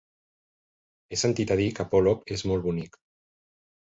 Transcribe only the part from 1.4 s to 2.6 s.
a dir que Polop és